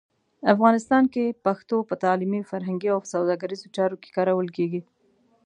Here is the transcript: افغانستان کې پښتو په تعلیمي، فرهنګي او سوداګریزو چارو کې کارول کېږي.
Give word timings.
افغانستان 0.53 1.03
کې 1.13 1.37
پښتو 1.45 1.77
په 1.89 1.95
تعلیمي، 2.03 2.41
فرهنګي 2.49 2.89
او 2.91 2.99
سوداګریزو 3.13 3.67
چارو 3.75 3.95
کې 4.01 4.13
کارول 4.17 4.47
کېږي. 4.57 4.81